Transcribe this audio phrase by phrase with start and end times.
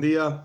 [0.00, 0.44] día.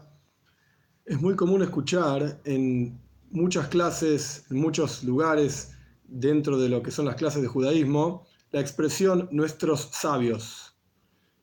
[1.06, 3.02] Es muy común escuchar en
[3.32, 5.72] muchas clases, en muchos lugares
[6.04, 10.76] dentro de lo que son las clases de judaísmo, la expresión nuestros sabios.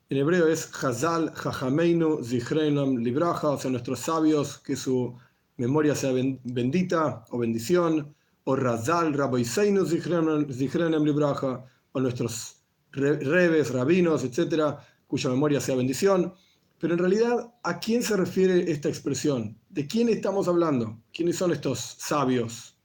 [0.08, 5.16] En hebreo es Hazal, Jajameinu, Zichrenam, Libraja, o sea, nuestros sabios, que su
[5.56, 8.14] memoria sea bendita o bendición,
[8.44, 12.62] o Razal, Raboiseinu, Zichrenam, Libraja, o nuestros
[12.92, 14.78] rebes, rabinos, etcétera,
[15.08, 16.32] cuya memoria sea bendición.
[16.78, 19.58] Pero en realidad, ¿a quién se refiere esta expresión?
[19.70, 20.98] ¿De quién estamos hablando?
[21.12, 22.76] ¿Quiénes son estos sabios?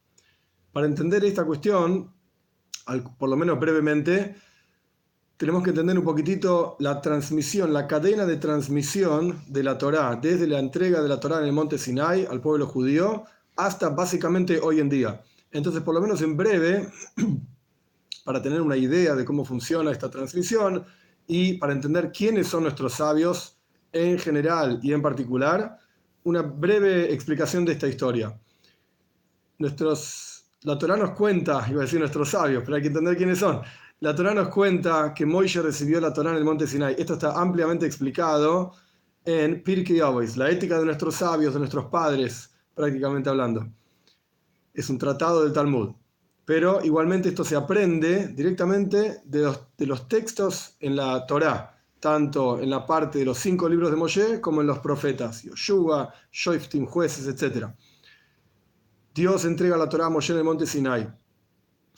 [0.72, 2.14] Para entender esta cuestión,
[3.18, 4.36] por lo menos brevemente,
[5.36, 10.48] tenemos que entender un poquitito la transmisión, la cadena de transmisión de la Torá, desde
[10.48, 13.26] la entrega de la Torá en el monte Sinai al pueblo judío
[13.58, 15.22] hasta básicamente hoy en día.
[15.52, 16.90] Entonces, por lo menos en breve,
[18.24, 20.86] para tener una idea de cómo funciona esta transmisión
[21.28, 23.58] y para entender quiénes son nuestros sabios,
[23.92, 25.78] en general y en particular,
[26.24, 28.38] una breve explicación de esta historia.
[29.58, 33.40] Nuestros, la Torah nos cuenta, iba a decir nuestros sabios, pero hay que entender quiénes
[33.40, 33.62] son.
[34.00, 36.96] La Torah nos cuenta que Moisés recibió la Torah en el monte Sinai.
[36.98, 38.74] Esto está ampliamente explicado
[39.24, 43.68] en Pirkei Avos, la ética de nuestros sabios, de nuestros padres, prácticamente hablando.
[44.74, 45.94] Es un tratado del Talmud.
[46.46, 52.60] Pero igualmente esto se aprende directamente de los, de los textos en la Torah tanto
[52.60, 56.88] en la parte de los cinco libros de Moshe como en los profetas, Yoshua, Shoiftim,
[56.88, 57.68] jueces, etc.
[59.14, 61.08] Dios entrega la Torah a Moshe en el monte Sinai.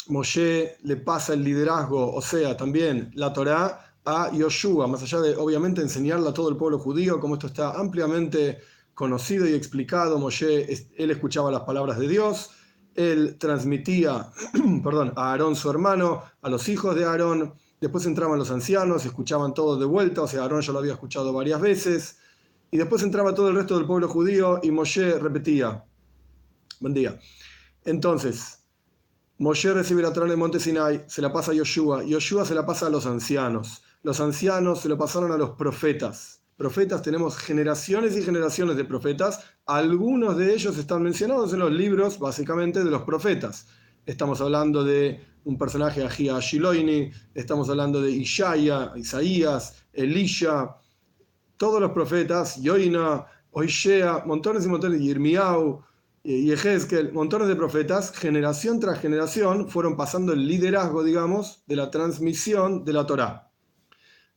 [0.09, 5.37] Moshe le pasa el liderazgo, o sea, también la Torah a Yoshua, más allá de
[5.37, 8.59] obviamente enseñarla a todo el pueblo judío, como esto está ampliamente
[8.93, 10.19] conocido y explicado.
[10.19, 12.49] Moshe, él escuchaba las palabras de Dios,
[12.93, 14.31] él transmitía,
[14.83, 19.53] perdón, a Aarón su hermano, a los hijos de Aarón, Después entraban los ancianos, escuchaban
[19.53, 22.17] todo de vuelta, o sea, Aarón ya lo había escuchado varias veces.
[22.71, 25.83] Y después entraba todo el resto del pueblo judío y Moshe repetía.
[26.79, 27.19] Buen día.
[27.83, 28.63] Entonces,
[29.37, 32.55] Moshe recibe la Torah en el monte Sinai, se la pasa a Yoshua, Yoshua se
[32.55, 36.41] la pasa a los ancianos, los ancianos se lo pasaron a los profetas.
[36.55, 42.17] Profetas tenemos generaciones y generaciones de profetas, algunos de ellos están mencionados en los libros
[42.17, 43.67] básicamente de los profetas.
[44.05, 50.75] Estamos hablando de un personaje Agia Shiloini, estamos hablando de Ishaya, Isaías, Elisha,
[51.57, 55.83] todos los profetas, Yoina, Oishea, montones y montones, Yirmiau,
[56.23, 61.91] y Ezequiel, montones de profetas, generación tras generación, fueron pasando el liderazgo, digamos, de la
[61.91, 63.51] transmisión de la Torá.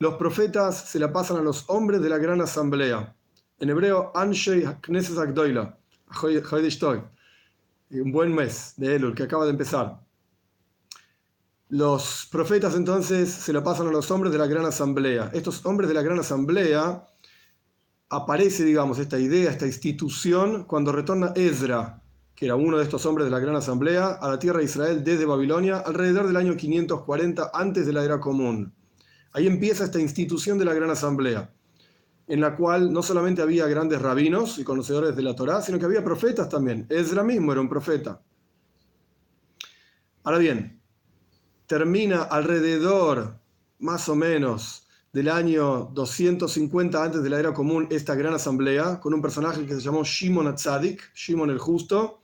[0.01, 3.17] Los profetas se la pasan a los hombres de la gran asamblea.
[3.61, 5.79] En hebreo, Anshei Knesset Agdoila,
[7.91, 10.06] un buen mes de Elul que acaba de empezar.
[11.69, 15.31] Los profetas entonces se lo pasan a los hombres de la gran asamblea.
[15.33, 17.05] Estos hombres de la gran asamblea
[18.09, 22.05] aparece, digamos, esta idea, esta institución, cuando retorna Ezra,
[22.37, 25.03] que era uno de estos hombres de la gran asamblea, a la tierra de Israel
[25.03, 28.73] desde Babilonia alrededor del año 540 antes de la era común.
[29.33, 31.53] Ahí empieza esta institución de la gran asamblea,
[32.29, 35.87] en la cual no solamente había grandes rabinos y conocedores de la Torá, sino que
[35.87, 36.87] había profetas también.
[36.91, 38.23] Ezra mismo era un profeta.
[40.23, 40.76] Ahora bien,
[41.67, 43.39] termina alrededor,
[43.79, 49.15] más o menos, del año 250 antes de la era común, esta gran asamblea, con
[49.15, 52.21] un personaje que se llamó Shimon Atzadik, Shimon el Justo.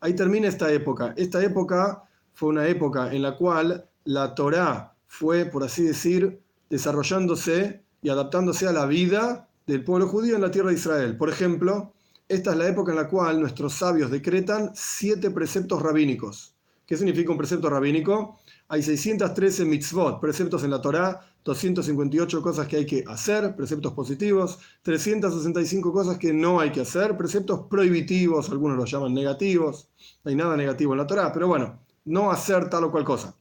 [0.00, 1.12] Ahí termina esta época.
[1.16, 6.40] Esta época fue una época en la cual la Torá fue, por así decir,
[6.70, 11.16] desarrollándose y adaptándose a la vida del pueblo judío en la tierra de Israel.
[11.16, 11.92] Por ejemplo,
[12.28, 16.54] esta es la época en la cual nuestros sabios decretan siete preceptos rabínicos.
[16.86, 18.39] ¿Qué significa un precepto rabínico?
[18.72, 24.60] Hay 613 mitzvot, preceptos en la Torá, 258 cosas que hay que hacer, preceptos positivos,
[24.82, 29.88] 365 cosas que no hay que hacer, preceptos prohibitivos, algunos los llaman negativos,
[30.22, 33.34] no hay nada negativo en la Torá, pero bueno, no hacer tal o cual cosa.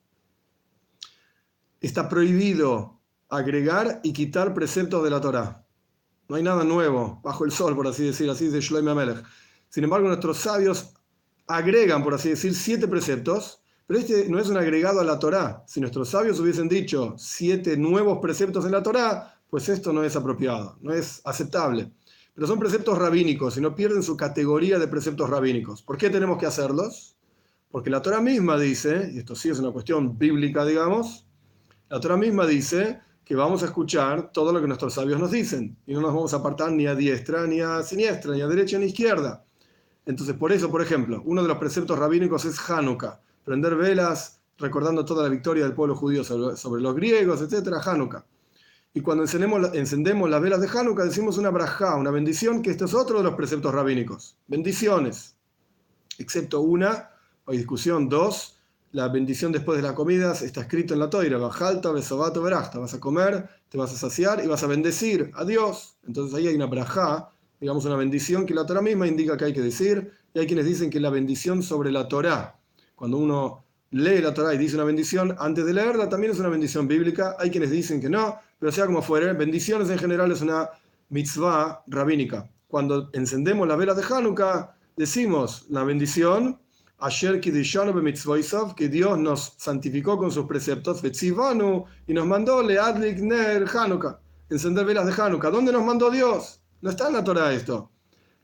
[1.79, 5.63] Está prohibido agregar y quitar preceptos de la Torá.
[6.27, 9.23] No hay nada nuevo bajo el sol, por así decir, así de Shlomo Amelech.
[9.69, 10.95] Sin embargo, nuestros sabios
[11.45, 15.63] agregan, por así decir, siete preceptos pero este no es un agregado a la Torá.
[15.65, 20.15] Si nuestros sabios hubiesen dicho siete nuevos preceptos en la Torá, pues esto no es
[20.15, 21.91] apropiado, no es aceptable.
[22.35, 25.81] Pero son preceptos rabínicos y no pierden su categoría de preceptos rabínicos.
[25.81, 27.17] ¿Por qué tenemos que hacerlos?
[27.71, 31.25] Porque la Torah misma dice, y esto sí es una cuestión bíblica, digamos,
[31.89, 35.75] la Torah misma dice que vamos a escuchar todo lo que nuestros sabios nos dicen
[35.87, 38.77] y no nos vamos a apartar ni a diestra, ni a siniestra, ni a derecha,
[38.77, 39.43] ni a izquierda.
[40.05, 45.03] Entonces, por eso, por ejemplo, uno de los preceptos rabínicos es Hanukkah prender velas, recordando
[45.03, 47.77] toda la victoria del pueblo judío sobre, los griegos, etc.
[47.83, 48.23] Hanukkah.
[48.93, 52.85] Y cuando encendemos, encendemos las velas de Hanukkah decimos una brajá, una bendición, que esto
[52.85, 54.37] es otro de los preceptos rabínicos.
[54.45, 55.35] Bendiciones.
[56.19, 57.09] Excepto una,
[57.47, 58.59] hay discusión, dos,
[58.91, 62.77] la bendición después de la comida está escrito en la toira, bajalta, besobato, verasta.
[62.77, 65.97] Vas a comer, te vas a saciar y vas a bendecir a Dios.
[66.05, 69.53] Entonces ahí hay una brajá, digamos una bendición que la Torah misma indica que hay
[69.53, 70.11] que decir.
[70.35, 72.58] Y hay quienes dicen que la bendición sobre la Torah,
[72.99, 76.49] cuando uno lee la Torah y dice una bendición, antes de leerla también es una
[76.49, 77.37] bendición bíblica.
[77.39, 80.69] Hay quienes dicen que no, pero sea como fuere, bendiciones en general es una
[81.07, 82.51] mitzvah rabínica.
[82.67, 86.59] Cuando encendemos las velas de Hanukkah, decimos la bendición
[87.01, 94.19] Ayer que Dios nos santificó con sus preceptos, y nos mandó Leadlik Ner Hanukkah,
[94.49, 95.49] encender velas de Hanukkah.
[95.49, 96.59] ¿Dónde nos mandó Dios?
[96.81, 97.89] No está en la Torah esto.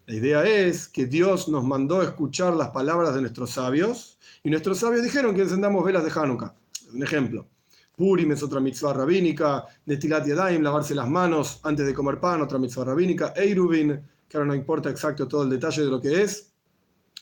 [0.07, 4.77] La idea es que Dios nos mandó escuchar las palabras de nuestros sabios, y nuestros
[4.77, 6.53] sabios dijeron que encendamos velas de Hanukkah.
[6.93, 7.47] Un ejemplo.
[7.95, 12.59] Purim es otra mitzvah rabínica, Nestilat Yadayim, lavarse las manos antes de comer pan, otra
[12.59, 13.99] mitzvah rabínica, Eirubin,
[14.29, 16.51] que ahora no importa exacto todo el detalle de lo que es,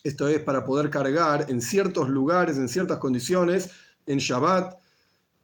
[0.04, 3.70] esto es para poder cargar en ciertos lugares, en ciertas condiciones,
[4.06, 4.78] en Shabbat.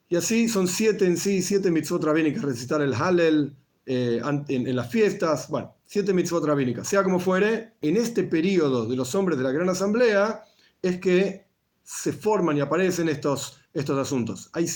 [0.10, 3.56] Y así son siete en sí, siete mitzvot rabínicas, recitar el Hallel
[3.92, 5.50] eh, en, las fiestas.
[5.50, 6.88] Bueno, siete mitzvot rabínicas.
[6.88, 10.44] Sea como fuere, en este periodo de los hombres de la Gran Asamblea
[10.80, 11.48] es que
[11.82, 14.52] se forman y aparecen estos, estos asuntos.
[14.54, 14.68] Hay,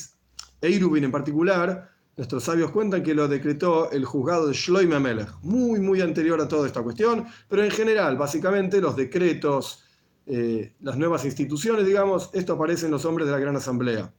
[0.62, 5.80] Eirubin en particular, nuestros sabios cuentan que lo decretó el juzgado de Shloime Amelech, muy,
[5.80, 9.84] muy anterior a toda esta cuestión, pero en general, básicamente, los decretos,
[10.26, 14.12] eh, las nuevas instituciones, digamos, esto aparece en los hombres de la Gran Asamblea,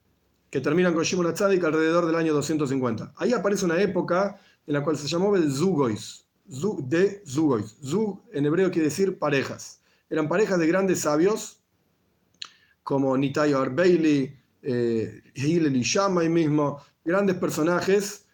[0.51, 3.15] que terminan con Shimon Atzadik alrededor del año 250.
[3.17, 7.77] Ahí aparece una época en la cual se llamó el Zugois, de Zugois.
[7.83, 9.81] Zug en hebreo quiere decir parejas.
[10.11, 11.61] Eran parejas de grandes sabios,
[12.83, 18.27] como Nitayo Arbeili, eh, Hillel y mismo, grandes personajes,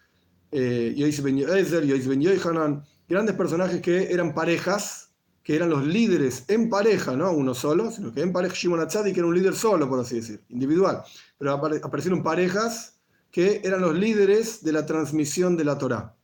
[0.51, 0.93] eh,
[1.23, 5.11] Ben Ezer, Ben Yohanan, grandes personajes que eran parejas,
[5.43, 9.11] que eran los líderes en pareja, no uno solo, sino que en pareja Shimon Atzadi,
[9.11, 11.03] que era un líder solo, por así decir, individual.
[11.37, 12.99] Pero aparecieron parejas
[13.31, 16.15] que eran los líderes de la transmisión de la Torá.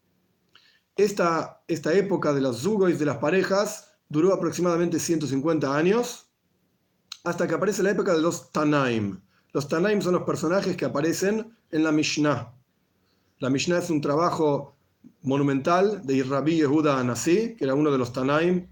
[0.98, 6.32] Esta, esta época de los zugois, de las parejas, duró aproximadamente 150 años,
[7.24, 9.20] hasta que aparece la época de los Tanaim.
[9.54, 12.54] Los Tanaim son los personajes que aparecen en la Mishnah.
[13.40, 14.76] La Mishnah es un trabajo
[15.22, 18.68] monumental de Rabbi Yehuda Anasi, que era uno de los Tanaim,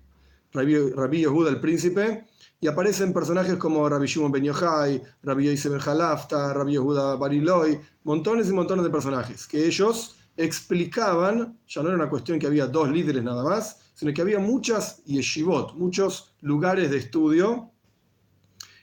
[0.52, 2.26] Rabbi, Yehuda el príncipe,
[2.60, 7.80] y aparecen personajes como Rabbi Shimon Ben Yochai, Rabbi Yosef Ben Halafta, Rabbi Yehuda Bariloi,
[8.04, 12.68] montones y montones de personajes, que ellos explicaban, ya no era una cuestión que había
[12.68, 17.72] dos líderes nada más, sino que había muchas yeshivot, muchos lugares de estudio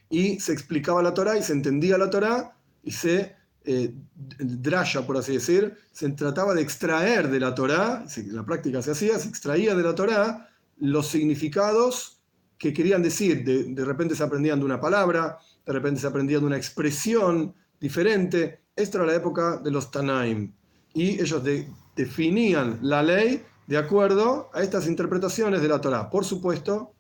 [0.09, 3.35] y se explicaba la Torá y se entendía la Torá y se
[3.65, 3.95] eh,
[4.39, 9.19] draya, por así decir, se trataba de extraer de la Torá, la práctica se hacía,
[9.19, 12.21] se extraía de la Torá los significados
[12.59, 13.45] que querían decir.
[13.45, 18.65] De, repente se aprendían de una palabra, de repente se aprendían de una expresión diferente.
[18.75, 20.53] Esta era la época de los Tanaim.
[20.95, 21.43] Y ellos
[21.97, 26.11] definían la ley de acuerdo a estas interpretaciones de la Torá.
[26.11, 26.93] Por supuesto,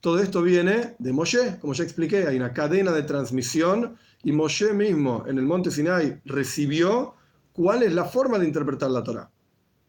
[0.00, 4.72] todo esto viene de Moshe, como ya expliqué, hay una cadena de transmisión y Moshe
[4.72, 7.14] mismo en el monte Sinai recibió
[7.52, 9.30] cuál es la forma de interpretar la Torah.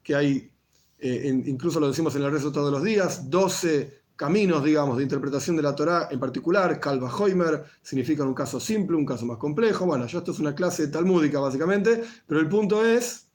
[0.03, 0.51] Que hay,
[0.99, 5.55] eh, incluso lo decimos en el rezo todos los días, 12 caminos, digamos, de interpretación
[5.55, 6.79] de la Torah en particular.
[6.79, 9.85] Kalva Hoimer significa un caso simple, un caso más complejo.
[9.85, 13.27] Bueno, ya esto es una clase talmúdica básicamente, pero el punto es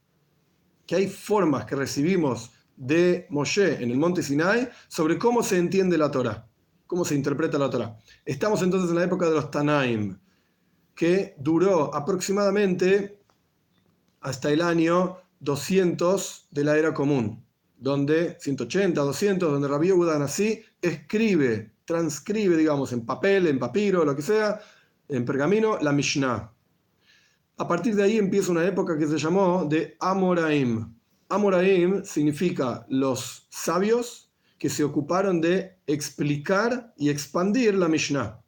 [0.89, 5.97] que hay formas que recibimos de Moshe en el monte Sinai sobre cómo se entiende
[5.97, 6.49] la Torah
[6.89, 7.97] cómo se interpreta la Torah.
[8.25, 10.19] Estamos entonces en la época de los Tanaim,
[10.97, 13.21] que duró aproximadamente
[14.23, 17.45] hasta el año 200 de la era común,
[17.77, 24.17] donde 180, 200, donde Rabbi Yehuda así escribe, transcribe, digamos, en papel, en papiro, lo
[24.17, 24.59] que sea,
[25.09, 26.51] en pergamino, la Mishnah.
[27.61, 30.95] A partir de ahí empieza una época que se llamó de Amoraim.
[31.29, 38.41] Amoraim significa los sabios que se ocuparon de explicar y expandir la Mishnah.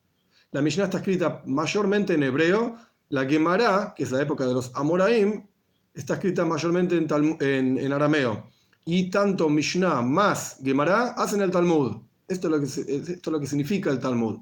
[0.53, 2.77] La Mishnah está escrita mayormente en hebreo,
[3.09, 5.45] la Gemara, que es la época de los Amoraim,
[5.93, 8.49] está escrita mayormente en, arameo.
[8.85, 11.97] Y tanto Mishnah más Gemara hacen el Talmud.
[12.29, 14.39] Esto es, lo que, esto es lo que significa el Talmud.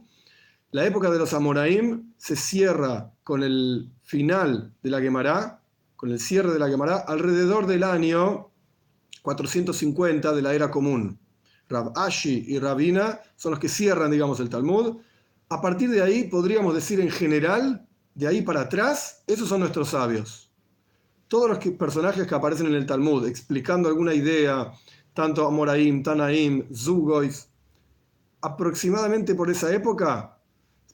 [0.70, 5.62] La época de los Amoraim se cierra con el final de la Gemara,
[5.96, 8.50] con el cierre de la Gemara, alrededor del año
[9.22, 11.18] 450 de la era común.
[11.70, 14.98] Rab Ashi y Rabina son los que cierran, digamos, el Talmud.
[15.48, 19.88] A partir de ahí podríamos decir en general, de ahí para atrás, esos son nuestros
[19.90, 20.50] sabios.
[21.28, 24.72] todos los personajes que aparecen en el Talmud, explicando alguna idea,
[25.14, 27.50] tanto Amoraim, Tanaim, Zugois,
[28.40, 30.38] aproximadamente por esa época,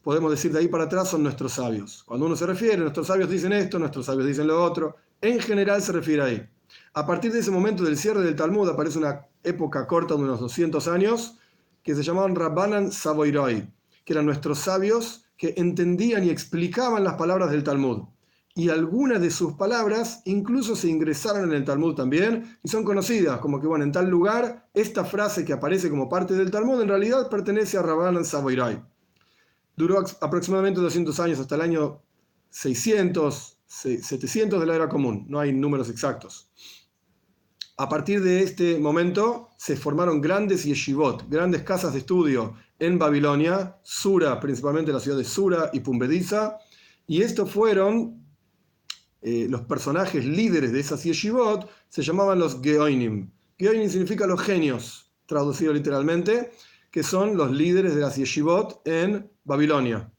[0.04, 2.04] podemos decir de ahí para atrás, son nuestros sabios.
[2.04, 5.82] Cuando uno se refiere, nuestros sabios dicen esto, nuestros sabios dicen lo otro, en general
[5.82, 6.48] se refiere ahí.
[6.92, 10.40] A partir de ese momento del cierre del Talmud aparece una época corta de unos
[10.40, 11.38] 200 años
[11.82, 13.66] que se llamaban Rabbanan Savoiroi,
[14.04, 18.04] que eran nuestros sabios que entendían y explicaban las palabras del Talmud
[18.56, 23.40] y algunas de sus palabras incluso se ingresaron en el Talmud también y son conocidas
[23.40, 26.88] como que, bueno, en tal lugar, esta frase que aparece como parte del Talmud en
[26.88, 28.80] realidad pertenece a Rabbanan Savoirai.
[29.76, 32.02] Duró aproximadamente 200 años hasta el año
[32.50, 36.48] 600, 700 de la era común, no hay números exactos.
[37.76, 43.76] A partir de este momento se formaron grandes yeshivot, grandes casas de estudio en Babilonia,
[43.82, 46.58] Sura, principalmente la ciudad de Sura y Pumbediza,
[47.08, 48.24] y estos fueron
[49.22, 53.32] eh, los personajes líderes de esas yeshivot se llamaban los Geoinim.
[53.58, 56.52] Geoinim significa los genios, traducido literalmente,
[56.90, 60.10] que son los líderes de las yeshivot en Babilonia.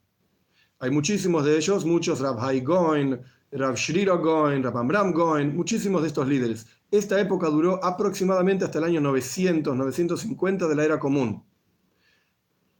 [0.78, 6.02] Hay muchísimos de ellos, muchos Rab Hai Goin, Rab Shriro Goin, Rab Amram Goin, muchísimos
[6.02, 6.66] de estos líderes.
[6.90, 11.44] Esta época duró aproximadamente hasta el año 900, 950 de la era común,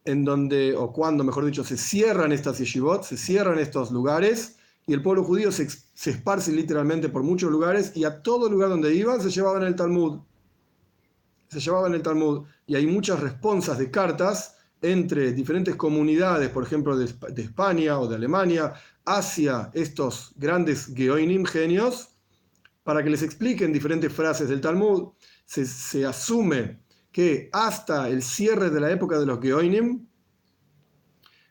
[0.05, 4.93] en donde, o cuando, mejor dicho, se cierran estas yeshivot, se cierran estos lugares y
[4.93, 9.21] el pueblo judío se, esparce literalmente por muchos lugares y a todo lugar donde iban
[9.21, 10.21] se llevaban el Talmud.
[11.49, 16.97] Se llevaban el Talmud y hay muchas responsas de cartas entre diferentes comunidades, por ejemplo,
[16.97, 17.07] de,
[17.43, 22.11] España o de Alemania, hacia estos grandes geoinim genios,
[22.83, 25.13] para que les expliquen diferentes frases del Talmud.
[25.45, 26.81] Se, asume
[27.11, 30.07] que hasta el cierre de la época de los geoinim,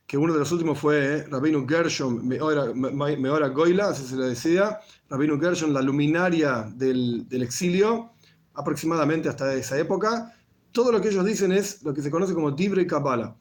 [0.05, 4.79] que uno de los últimos fue eh, Rabinu Gershon Meora Goila, así se le decía,
[5.10, 8.13] Rabinu Gershon, la luminaria del, exilio,
[8.53, 10.35] aproximadamente hasta esa época.
[10.75, 13.34] Todo lo que ellos dicen es lo que se conoce como Dibre Kabbalah,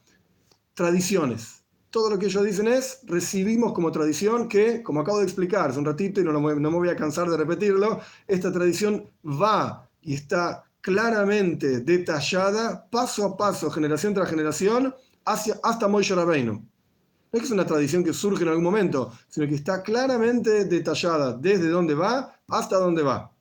[0.73, 1.65] tradiciones.
[1.89, 5.79] Todo lo que ellos dicen es, recibimos como tradición que, como acabo de explicar hace
[5.79, 10.13] un ratito y no, no me voy a cansar de repetirlo, esta tradición va y
[10.13, 16.53] está claramente detallada, paso a paso, generación tras generación, hacia, hasta Moishe Rabbeinu.
[16.53, 16.63] No
[17.33, 21.33] es que es una tradición que surge en algún momento, sino que está claramente detallada
[21.33, 23.34] desde dónde va hasta dónde va.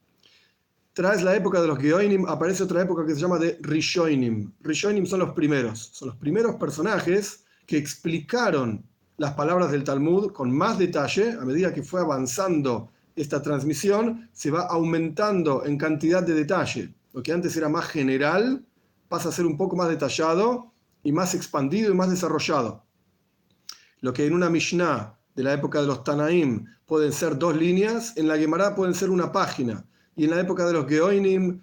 [0.94, 4.52] Tras la época de los Geoinim aparece otra época que se llama de Rishoinim.
[4.60, 8.86] Rishoinim son los primeros, son los primeros personajes que explicaron
[9.16, 14.52] las palabras del Talmud con más detalle a medida que fue avanzando esta transmisión, se
[14.52, 16.94] va aumentando en cantidad de detalle.
[17.12, 18.64] Lo que antes era más general
[19.08, 20.72] pasa a ser un poco más detallado
[21.02, 22.84] y más expandido y más desarrollado.
[24.00, 28.16] Lo que en una Mishnah de la época de los Tanaim pueden ser dos líneas,
[28.16, 29.84] en la Gemara pueden ser una página,
[30.16, 31.60] y en la época de los Geoinim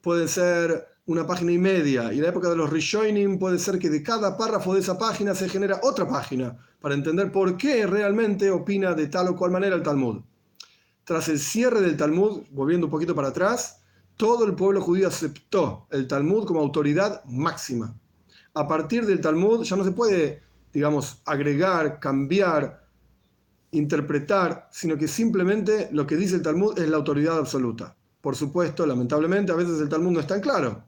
[0.00, 3.78] pueden ser una página y media, y en la época de los Rishoinim puede ser
[3.78, 7.86] que de cada párrafo de esa página se genera otra página, para entender por qué
[7.86, 10.22] realmente opina de tal o cual manera el Talmud.
[11.04, 13.82] Tras el cierre del Talmud, volviendo un poquito para atrás,
[14.16, 17.94] todo el pueblo judío aceptó el Talmud como autoridad máxima
[18.54, 20.42] a partir del Talmud ya no se puede,
[20.72, 22.81] digamos, agregar, cambiar,
[23.72, 27.96] interpretar, sino que simplemente lo que dice el Talmud es la autoridad absoluta.
[28.20, 30.84] Por supuesto, lamentablemente, a veces el Talmud no es tan claro.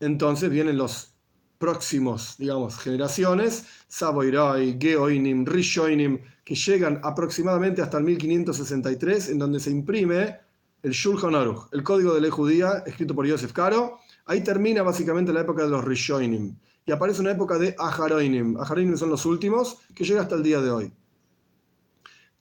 [0.00, 1.14] Entonces vienen los
[1.58, 9.70] próximos, digamos, generaciones, Saboirai, Geoinim, Rishoinim, que llegan aproximadamente hasta el 1563, en donde se
[9.70, 10.36] imprime
[10.82, 13.98] el Shulchan Aruch, el código de ley judía escrito por Yosef Karo.
[14.26, 18.56] Ahí termina básicamente la época de los Rishoinim y aparece una época de Aharoinim.
[18.58, 20.92] Aharoinim son los últimos, que llega hasta el día de hoy.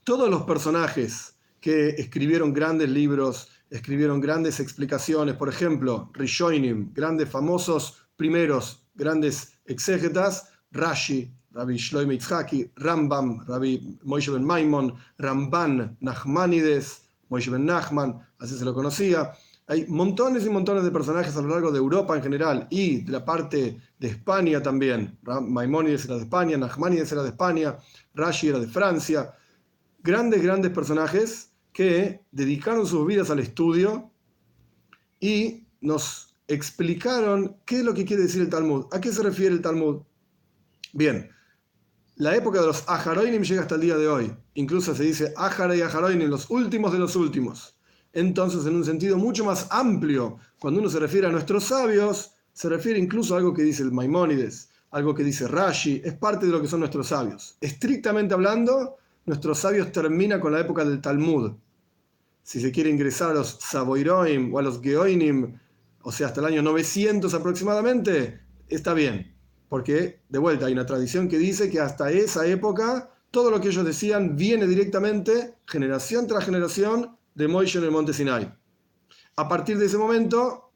[0.03, 8.05] Todos los personajes que escribieron grandes libros, escribieron grandes explicaciones, por ejemplo, Rishoinim, grandes famosos
[8.17, 17.49] primeros, grandes exégetas, Rashi, Rabbi Shloim Itzhaki, Rambam, Rabbi Moshe ben Maimon, Ramban, Nachmanides, Moshe
[17.49, 19.31] ben Nachman, así se lo conocía,
[19.67, 23.11] hay montones y montones de personajes a lo largo de Europa en general y de
[23.13, 25.17] la parte de España también.
[25.23, 27.77] Maimónides era de España, Nachmanides era de España,
[28.13, 29.33] Rashi era de Francia.
[30.03, 34.11] Grandes, grandes personajes que dedicaron sus vidas al estudio
[35.19, 38.85] y nos explicaron qué es lo que quiere decir el Talmud.
[38.91, 40.01] ¿A qué se refiere el Talmud?
[40.91, 41.29] Bien,
[42.15, 44.35] la época de los Aharoinim llega hasta el día de hoy.
[44.55, 47.75] Incluso se dice Ahara y Aharoinim, los últimos de los últimos.
[48.11, 52.69] Entonces, en un sentido mucho más amplio, cuando uno se refiere a nuestros sabios, se
[52.69, 56.51] refiere incluso a algo que dice el Maimónides, algo que dice Rashi, es parte de
[56.51, 57.57] lo que son nuestros sabios.
[57.59, 61.53] Estrictamente hablando, nuestros sabios termina con la época del Talmud.
[62.45, 65.57] si se quiere ingresar a los Savoiroim o a los Geoinim,
[66.01, 69.33] o sea, hasta el año 900 aproximadamente, está bien.
[69.69, 73.69] Porque, de vuelta, hay una tradición que dice que hasta esa época todo lo que
[73.69, 78.53] ellos decían viene directamente, generación tras generación, de Moishe en el monte Sinai.
[79.37, 80.71] A partir de ese momento,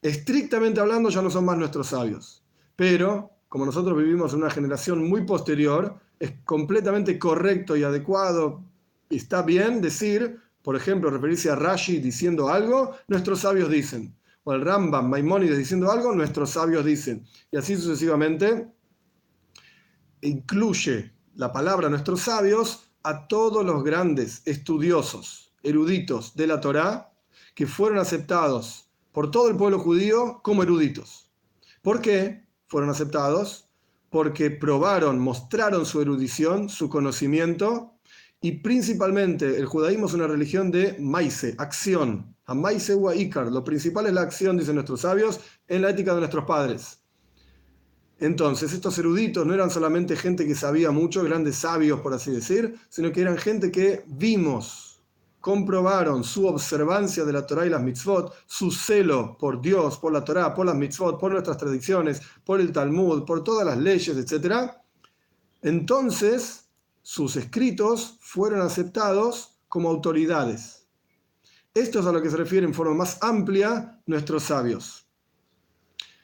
[0.00, 2.44] estrictamente hablando, ya no son más nuestros sabios.
[2.76, 8.62] Pero, como nosotros vivimos en una generación muy posterior, es completamente correcto y adecuado,
[9.10, 14.16] está bien decir, por ejemplo, referirse a Rashi diciendo algo, nuestros sabios dicen.
[14.44, 17.26] O el Rambam, Maimónides diciendo algo, nuestros sabios dicen.
[17.50, 18.68] Y así sucesivamente
[20.22, 27.12] incluye la palabra nuestros sabios a todos los grandes estudiosos, eruditos de la Torá,
[27.54, 31.30] que fueron aceptados por todo el pueblo judío como eruditos.
[31.82, 33.65] ¿Por qué fueron aceptados?
[34.16, 37.98] Porque probaron, mostraron su erudición, su conocimiento,
[38.40, 42.34] y principalmente el judaísmo es una religión de maise, acción.
[42.46, 46.20] A maise ikar, lo principal es la acción, dicen nuestros sabios, en la ética de
[46.20, 47.02] nuestros padres.
[48.18, 52.74] Entonces, estos eruditos no eran solamente gente que sabía mucho, grandes sabios, por así decir,
[52.88, 54.85] sino que eran gente que vimos,
[55.46, 60.24] comprobaron su observancia de la Torah y las mitzvot, su celo por Dios, por la
[60.24, 64.72] Torah, por las mitzvot, por nuestras tradiciones, por el Talmud, por todas las leyes, etc.
[65.62, 66.68] Entonces,
[67.00, 70.88] sus escritos fueron aceptados como autoridades.
[71.72, 75.06] Esto es a lo que se refiere en forma más amplia nuestros sabios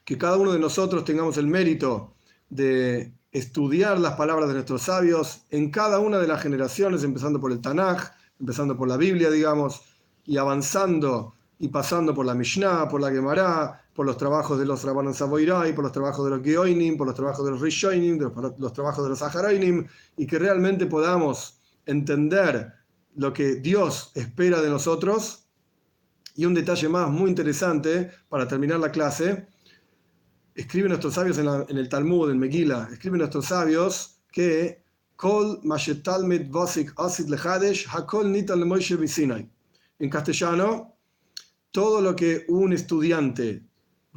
[0.04, 2.16] que cada uno de nosotros tengamos el mérito
[2.50, 7.52] de estudiar las palabras de nuestros sabios en cada una de las generaciones, empezando por
[7.52, 9.82] el Tanaj, empezando por la Biblia, digamos,
[10.24, 14.82] y avanzando y pasando por la Mishnah, por la Gemara, por los trabajos de los
[14.82, 18.58] Rabbanon Savoirai, por los trabajos de los Geoinim, por los trabajos de los Rishoinim, por
[18.58, 19.86] los trabajos de los Aharainim,
[20.16, 22.72] y que realmente podamos entender
[23.14, 25.46] lo que Dios espera de nosotros.
[26.34, 29.46] Y un detalle más muy interesante para terminar la clase,
[30.54, 34.81] escriben nuestros sabios en, el Talmud, en Megillah, escriben nuestros sabios que
[39.98, 40.96] en castellano,
[41.70, 43.62] todo lo que un estudiante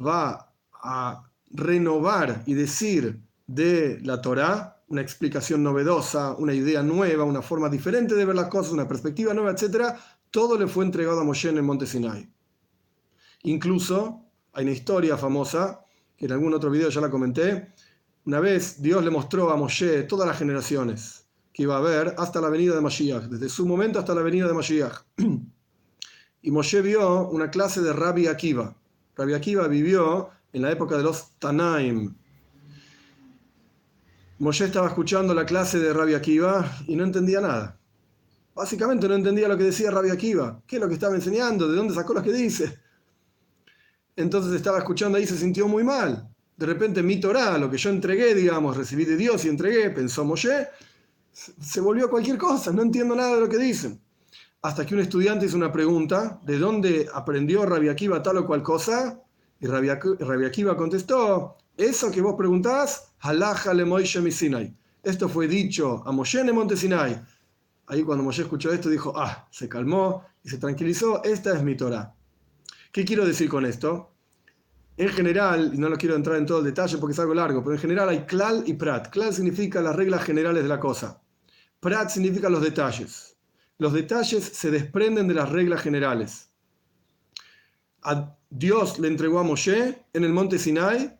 [0.04, 7.40] va a renovar y decir de la Torá, una explicación novedosa, una idea nueva, una
[7.40, 9.94] forma diferente de ver las cosas, una perspectiva nueva, etc.,
[10.32, 12.28] todo le fue entregado a Moshe en el monte Sinai.
[13.44, 15.84] Incluso hay una historia famosa
[16.16, 17.74] que en algún otro video ya la comenté,
[18.26, 22.40] una vez Dios le mostró a Moshe todas las generaciones que iba a haber hasta
[22.40, 25.02] la venida de Mashiach, desde su momento hasta la venida de Mashiach.
[26.42, 28.76] Y Moshe vio una clase de Rabbi Akiva.
[29.16, 32.14] Rabbi Akiva vivió en la época de los Tanaim.
[34.38, 37.80] Moshe estaba escuchando la clase de Rabbi Akiva y no entendía nada.
[38.54, 40.62] Básicamente no entendía lo que decía Rabbi Akiva.
[40.68, 41.66] ¿Qué es lo que estaba enseñando?
[41.66, 42.78] ¿De dónde sacó lo que dice?
[44.16, 46.28] entonces estaba escuchando ahí y se sintió muy mal.
[46.56, 50.24] De repente mi Torah, lo que yo entregué, digamos, recibí de Dios y entregué, pensó
[50.24, 50.68] Moshe,
[51.32, 54.00] se volvió cualquier cosa, no entiendo nada de lo que dicen.
[54.62, 58.62] Hasta que un estudiante hizo una pregunta, ¿de dónde aprendió Rabbi Akiva tal o cual
[58.62, 59.20] cosa?
[59.60, 64.74] Y Rabbi Akiva contestó, eso que vos preguntás, halaja le Moishe Sinai.
[65.02, 67.22] Esto fue dicho a Moshe en el monte Sinai.
[67.86, 71.76] Ahí cuando Moshe escuchó esto dijo, ah, se calmó y se tranquilizó, esta es mi
[71.76, 72.14] Torah.
[72.90, 74.15] ¿Qué quiero decir con esto?
[74.98, 77.62] En general, y no lo quiero entrar en todo el detalle porque es algo largo,
[77.62, 79.10] pero en general hay klal y prat.
[79.10, 81.20] Klal significa las reglas generales de la cosa.
[81.80, 83.36] Prat significa los detalles.
[83.78, 86.48] Los detalles se desprenden de las reglas generales.
[88.02, 91.18] A Dios le entregó a Moshe en el monte Sinai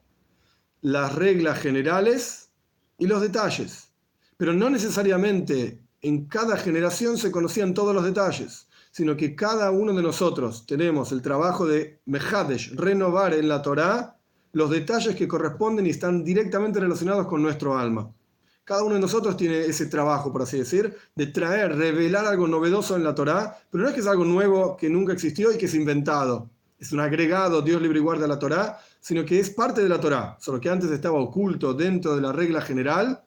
[0.80, 2.50] las reglas generales
[2.96, 3.92] y los detalles.
[4.38, 9.92] Pero no necesariamente en cada generación se conocían todos los detalles sino que cada uno
[9.92, 14.16] de nosotros tenemos el trabajo de Mehadesh, renovar en la Torá
[14.52, 18.10] los detalles que corresponden y están directamente relacionados con nuestro alma.
[18.64, 22.96] Cada uno de nosotros tiene ese trabajo, por así decir, de traer, revelar algo novedoso
[22.96, 25.66] en la Torá, pero no es que es algo nuevo que nunca existió y que
[25.66, 26.48] es inventado.
[26.78, 30.00] Es un agregado, Dios libre y guarda la Torá, sino que es parte de la
[30.00, 33.25] Torá, solo que antes estaba oculto dentro de la regla general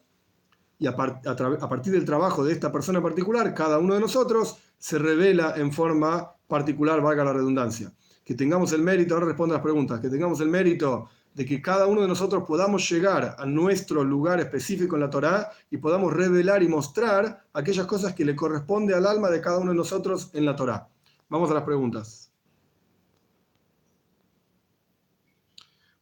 [0.80, 4.98] y a, a partir del trabajo de esta persona particular, cada uno de nosotros se
[4.98, 7.92] revela en forma particular, valga la redundancia.
[8.24, 11.62] Que tengamos el mérito, ahora respondo a las preguntas, que tengamos el mérito de que
[11.62, 16.14] cada uno de nosotros podamos llegar a nuestro lugar específico en la Torá y podamos
[16.14, 20.32] revelar y mostrar aquellas cosas que le corresponde al alma de cada uno de nosotros
[20.34, 20.88] en la Torá.
[21.28, 22.29] Vamos a las preguntas.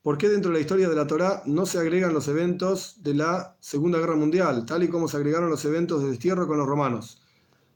[0.08, 3.14] ¿Por qué dentro de la historia de la Torá no se agregan los eventos de
[3.14, 6.66] la Segunda Guerra Mundial, tal y como se agregaron los eventos de destierro con los
[6.66, 7.22] romanos?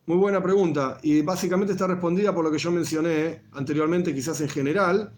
[0.05, 4.47] Muy buena pregunta y básicamente está respondida por lo que yo mencioné anteriormente, quizás en
[4.47, 5.11] general.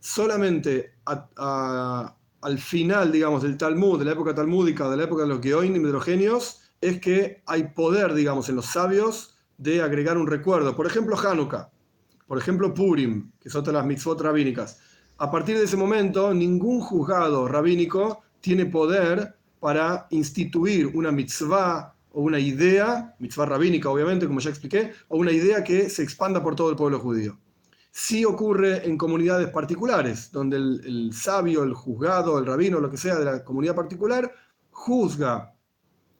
[0.00, 5.42] Solamente al final, digamos, del Talmud, de la época talmúdica, de la época de los
[5.42, 10.74] Geoinim hidrogenios, es que hay poder, digamos, en los sabios de agregar un recuerdo.
[10.74, 11.70] Por ejemplo, Hanukkah,
[12.26, 14.80] por ejemplo, Purim, que son todas las mitzvot rabínicas.
[15.18, 22.22] A partir de ese momento, ningún juzgado rabínico tiene poder para instituir una mitzvah o
[22.22, 26.56] una idea, mitzvah rabínica obviamente, como ya expliqué, o una idea que se expanda por
[26.56, 27.38] todo el pueblo judío.
[27.92, 33.14] Sí ocurre en comunidades particulares, donde el, sabio, el juzgado, el rabino, lo que sea
[33.14, 34.32] de la comunidad particular,
[34.70, 35.54] juzga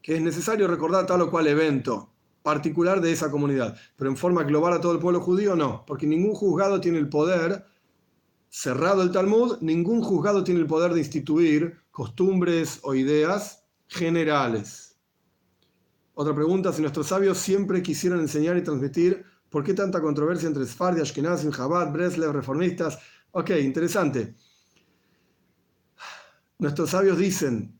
[0.00, 4.44] que es necesario recordar tal o cual evento particular de esa comunidad, pero en forma
[4.44, 7.64] global a todo el pueblo judío no, porque ningún juzgado tiene el poder,
[8.56, 14.96] cerrado el Talmud, ningún juzgado tiene el poder de instituir costumbres o ideas generales.
[16.14, 20.64] Otra pregunta, si nuestros sabios siempre quisieron enseñar y transmitir, ¿por qué tanta controversia entre
[20.66, 22.96] Sfardi, Ashkenazim, Chabad, Breslev, reformistas?
[23.32, 24.36] Ok, interesante.
[26.58, 27.76] Nuestros sabios dicen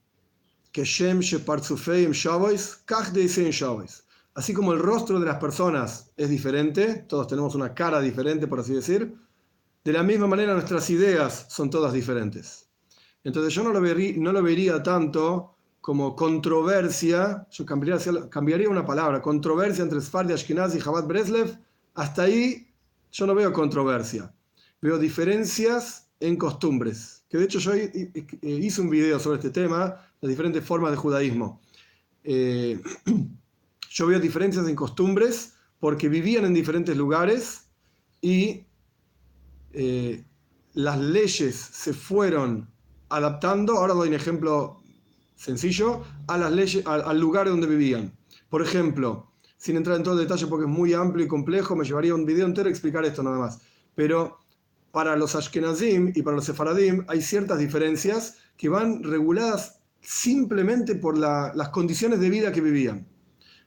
[0.73, 4.03] que Shem Shepartzufeim Shavois, Kach Deisen Shavois.
[4.35, 8.59] Así como el rostro de las personas es diferente, todos tenemos una cara diferente, por
[8.59, 9.17] así decir,
[9.85, 12.71] de la misma manera nuestras ideas son todas diferentes.
[13.23, 13.73] Entonces yo no
[14.33, 21.07] lo vería, tanto como controversia, yo cambiaría, una palabra, controversia entre Sfardi, Ashkenazi y Chabad
[21.07, 21.59] Breslev,
[21.95, 22.67] hasta ahí
[23.13, 24.35] yo no veo controversia.
[24.81, 27.25] Veo diferencias en costumbres.
[27.29, 27.73] Que de hecho yo
[28.43, 31.61] hice un video sobre este tema, las diferentes formas de judaísmo.
[32.23, 32.81] Eh,
[33.91, 37.69] yo veo diferencias en costumbres porque vivían en diferentes lugares
[38.23, 38.65] y
[39.75, 40.25] eh,
[40.75, 42.71] las leyes se fueron
[43.09, 43.79] adaptando.
[43.79, 44.83] Ahora doy un ejemplo
[45.37, 48.13] sencillo, a las leyes, al, lugar donde vivían.
[48.49, 51.85] Por ejemplo, sin entrar en todo el detalle porque es muy amplio y complejo, me
[51.85, 53.61] llevaría un video entero a explicar esto nada más.
[53.95, 54.39] Pero
[54.93, 61.19] para los Ashkenazim y para los Sefaradim hay ciertas diferencias que van reguladas simplemente por
[61.19, 63.07] las condiciones de vida que vivían.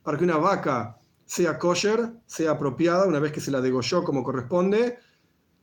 [0.03, 4.23] Para que una vaca sea kosher, sea apropiada, una vez que se la degolló como
[4.23, 4.99] corresponde,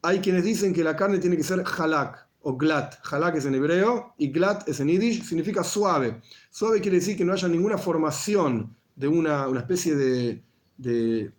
[0.05, 2.97] hay quienes dicen que la carne tiene que ser halak, o glat.
[3.11, 6.21] Halak es en hebreo y glat es en yiddish, significa suave.
[6.51, 11.33] Suave quiere decir que no haya ninguna formación de una, una especie de,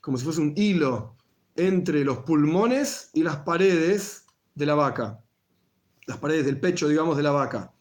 [0.00, 1.14] como si fuese un hilo
[1.54, 5.20] entre los pulmones y las paredes de la vaca,
[6.06, 7.72] las paredes del pecho, digamos, de la vaca.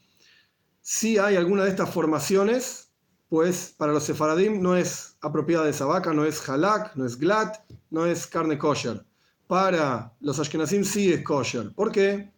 [0.82, 2.92] Si hay alguna de estas formaciones,
[3.30, 7.58] pues para los sefaradim no es apropiada esa vaca, no es halak, no es glat,
[7.90, 9.04] no es carne kosher
[9.48, 11.74] para los Ashkenazim sí es kosher.
[11.74, 12.32] ¿Por qué?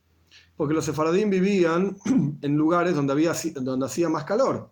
[0.55, 1.97] Porque los sefaradín vivían
[2.41, 4.71] en lugares donde, había, donde hacía más calor.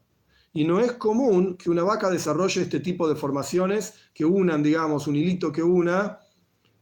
[0.53, 5.07] Y no es común que una vaca desarrolle este tipo de formaciones que unan, digamos,
[5.07, 6.19] un hilito que una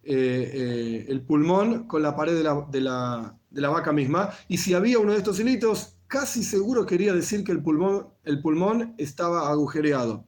[0.07, 4.29] eh, eh, el pulmón con la pared de la, de, la, de la, vaca misma.
[4.47, 8.39] Y si había uno de estos hilitos, casi seguro quería decir que el pulmón, el
[8.39, 10.25] pulmón estaba agujereado.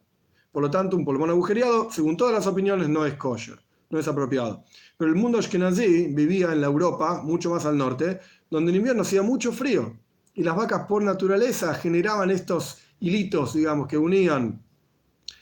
[0.52, 3.60] Por lo tanto, un pulmón agujereado, según todas las opiniones, no es kosher,
[3.90, 4.64] no es apropiado.
[4.98, 8.20] Pero el mundo ashkenazí vivía en la Europa, mucho más al norte,
[8.50, 9.98] donde en invierno hacía mucho frío.
[10.34, 14.64] Y las vacas por naturaleza generaban estos hilitos, digamos, que unían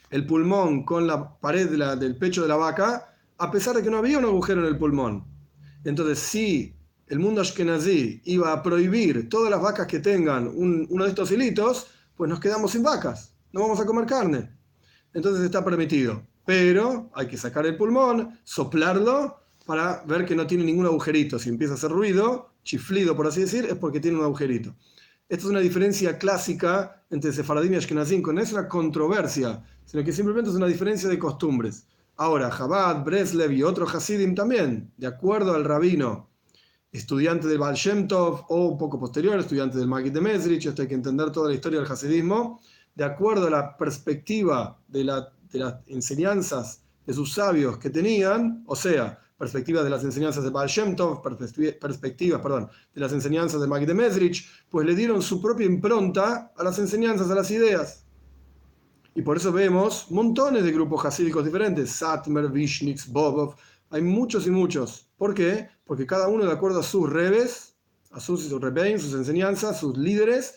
[0.10, 3.98] el pulmón con la pared del pecho de la vaca, a pesar de que no
[3.98, 5.26] había un agujero en el pulmón.
[5.84, 6.74] Entonces, si
[7.08, 11.88] el mundo ashkenazí iba a prohibir todas las vacas que tengan uno de estos hilitos,
[12.16, 14.50] pues nos quedamos sin vacas, no vamos a comer carne.
[15.14, 16.24] Entonces está permitido.
[16.46, 21.40] Pero hay que sacar el pulmón, soplarlo para ver que no tiene ningún agujerito.
[21.40, 24.76] Si empieza a hacer ruido, chiflido por así decir, es porque tiene un agujerito.
[25.28, 30.12] Esta es una diferencia clásica entre Sefaradim y Ashkenazim, no es una controversia, sino que
[30.12, 31.88] simplemente es una diferencia de costumbres.
[32.18, 36.30] Ahora, Chabad, Breslev y otros Hasidim también, de acuerdo al rabino,
[36.92, 40.84] estudiante del Baal Shem Tov o un poco posterior, estudiante del Magid de Mesrich, esto
[40.84, 42.62] hay que entender toda la historia del Hasidismo,
[42.94, 45.04] de acuerdo a la perspectiva de,
[45.52, 50.50] de las enseñanzas de sus sabios que tenían, o sea, perspectivas de las enseñanzas de
[50.50, 50.96] Baal Shem
[51.80, 56.52] perspectivas, perdón, de las enseñanzas de Magid de Mesrich, pues le dieron su propia impronta
[56.56, 58.06] a las enseñanzas, a las ideas.
[59.14, 63.56] Y por eso vemos montones de grupos hasídicos diferentes, Satmer, Vishnix, Bobov,
[63.90, 65.10] hay muchos y muchos.
[65.18, 65.70] ¿Por qué?
[65.86, 67.78] Porque cada uno, de acuerdo a sus reves,
[68.12, 70.56] a sus, sus sus enseñanzas, sus líderes,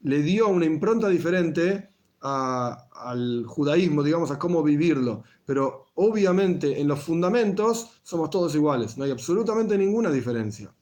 [0.00, 5.22] le dio una impronta diferente al judaísmo, digamos, a cómo vivirlo.
[5.44, 10.72] Pero obviamente en los fundamentos somos todos iguales, no hay absolutamente ninguna diferencia.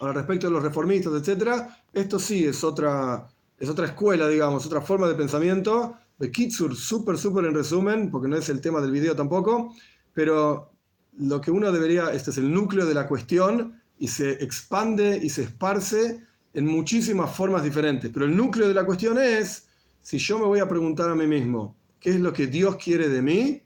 [0.00, 4.80] Ahora, respecto a los reformistas, etc., esto sí es otra, es otra escuela, digamos, otra
[4.80, 8.90] forma de pensamiento de Kitsur, súper, súper en resumen, porque no es el tema del
[8.90, 9.74] video tampoco,
[10.12, 10.72] pero
[11.16, 15.30] lo que uno debería, este es el núcleo de la cuestión y se expande y
[15.30, 18.10] se esparce en muchísimas formas diferentes.
[18.12, 19.66] Pero el núcleo de la cuestión es,
[20.04, 23.08] si yo me voy a preguntar a mí mismo, ¿qué es lo que Dios quiere
[23.08, 23.62] de mí?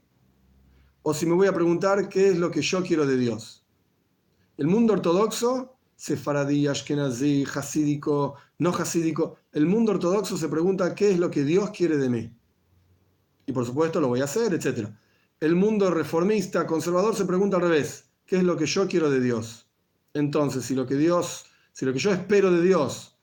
[1.02, 3.66] O si me voy a preguntar, ¿qué es lo que yo quiero de Dios?
[4.56, 11.18] El mundo ortodoxo, sefaradí, ashkenazí, hasídico, no hasídico, el mundo ortodoxo se pregunta, ¿qué es
[11.18, 12.32] lo que Dios quiere de mí?
[13.46, 14.90] Y por supuesto lo voy a hacer, etc.
[15.40, 19.20] El mundo reformista, conservador, se pregunta al revés, ¿qué es lo que yo quiero de
[19.20, 19.68] Dios?
[20.14, 23.17] Entonces, si lo que Dios si lo que yo espero de Dios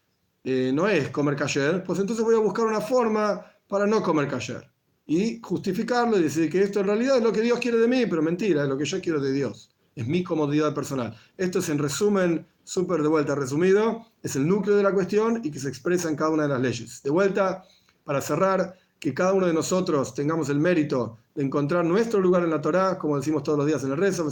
[0.47, 4.27] eh, no es comer kasher, pues entonces voy a buscar una forma para no comer
[4.27, 4.69] kasher.
[5.08, 8.05] Y justificarlo y decir que esto en realidad es lo que Dios quiere de mí,
[8.05, 9.71] pero mentira, es lo que yo quiero de Dios.
[9.95, 11.17] Es mi comodidad personal.
[11.36, 15.49] Esto es en resumen, súper de vuelta resumido, es el núcleo de la cuestión y
[15.49, 17.01] que se expresa en cada una de las leyes.
[17.01, 17.63] De vuelta,
[18.03, 22.51] para cerrar, que cada uno de nosotros tengamos el mérito de encontrar nuestro lugar en
[22.51, 24.29] la Torá, como decimos todos los días en el rezo,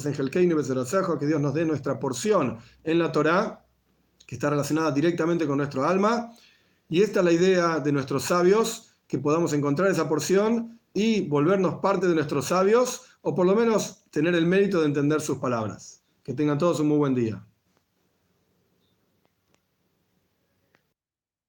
[1.19, 3.62] que Dios nos dé nuestra porción en la Torá
[4.25, 6.31] que está relacionada directamente con nuestro alma.
[6.89, 11.75] Y esta es la idea de nuestros sabios, que podamos encontrar esa porción y volvernos
[11.75, 16.03] parte de nuestros sabios, o por lo menos tener el mérito de entender sus palabras.
[16.23, 17.45] Que tengan todos un muy buen día.